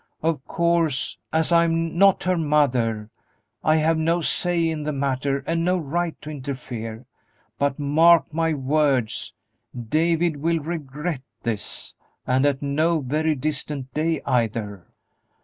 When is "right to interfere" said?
5.77-7.05